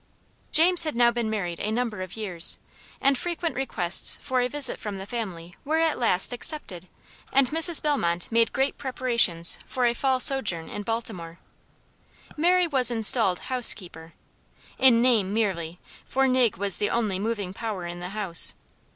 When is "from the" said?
4.79-5.05